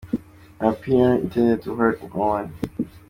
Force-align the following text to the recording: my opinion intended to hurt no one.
my 0.59 0.71
opinion 0.71 1.11
intended 1.19 1.61
to 1.61 1.75
hurt 1.75 2.01
no 2.01 2.07
one. 2.07 2.53